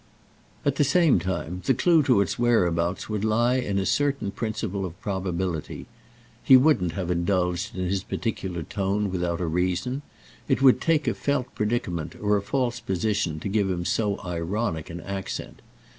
At 0.65 0.77
the 0.77 0.83
same 0.83 1.19
time 1.19 1.61
the 1.65 1.75
clue 1.75 2.01
to 2.01 2.21
its 2.21 2.39
whereabouts 2.39 3.07
would 3.07 3.23
lie 3.23 3.57
in 3.57 3.77
a 3.77 3.85
certain 3.85 4.31
principle 4.31 4.83
of 4.83 4.99
probability: 4.99 5.85
he 6.43 6.57
wouldn't 6.57 6.93
have 6.93 7.11
indulged 7.11 7.75
in 7.77 7.83
his 7.85 8.01
peculiar 8.03 8.63
tone 8.63 9.11
without 9.11 9.39
a 9.39 9.45
reason; 9.45 10.01
it 10.47 10.59
would 10.59 10.81
take 10.81 11.07
a 11.07 11.13
felt 11.13 11.53
predicament 11.53 12.15
or 12.19 12.35
a 12.35 12.41
false 12.41 12.79
position 12.79 13.39
to 13.41 13.47
give 13.47 13.69
him 13.69 13.85
so 13.85 14.19
ironic 14.25 14.89
an 14.89 15.01
accent. 15.01 15.61